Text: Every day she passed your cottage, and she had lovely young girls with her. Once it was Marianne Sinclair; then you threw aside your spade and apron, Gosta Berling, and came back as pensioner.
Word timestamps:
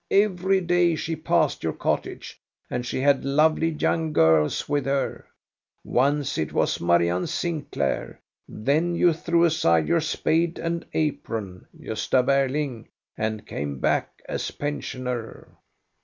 Every 0.09 0.61
day 0.61 0.95
she 0.95 1.15
passed 1.15 1.63
your 1.63 1.73
cottage, 1.73 2.41
and 2.71 2.83
she 2.83 3.01
had 3.01 3.23
lovely 3.23 3.69
young 3.69 4.13
girls 4.13 4.67
with 4.67 4.87
her. 4.87 5.27
Once 5.83 6.39
it 6.39 6.51
was 6.53 6.81
Marianne 6.81 7.27
Sinclair; 7.27 8.19
then 8.47 8.95
you 8.95 9.13
threw 9.13 9.43
aside 9.43 9.87
your 9.87 10.01
spade 10.01 10.57
and 10.57 10.87
apron, 10.95 11.67
Gosta 11.79 12.23
Berling, 12.25 12.87
and 13.15 13.45
came 13.45 13.77
back 13.77 14.23
as 14.27 14.49
pensioner. 14.49 15.49